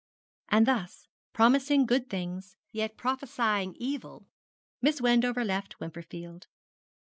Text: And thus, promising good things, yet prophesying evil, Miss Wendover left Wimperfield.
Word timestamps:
And 0.49 0.65
thus, 0.65 1.07
promising 1.31 1.85
good 1.85 2.09
things, 2.09 2.55
yet 2.71 2.97
prophesying 2.97 3.75
evil, 3.77 4.25
Miss 4.81 4.99
Wendover 4.99 5.45
left 5.45 5.79
Wimperfield. 5.79 6.47